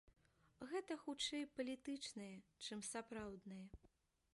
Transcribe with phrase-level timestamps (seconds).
[0.71, 2.33] Гэта хутчэй палітычнае,
[2.65, 3.65] чым сапраўднае.